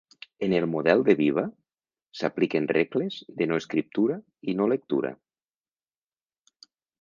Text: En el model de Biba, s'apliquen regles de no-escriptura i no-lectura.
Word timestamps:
En 0.45 0.53
el 0.59 0.63
model 0.75 1.03
de 1.09 1.15
Biba, 1.19 1.43
s'apliquen 2.21 2.69
regles 2.77 3.19
de 3.43 3.49
no-escriptura 3.53 4.17
i 4.51 4.57
no-lectura. 4.63 5.13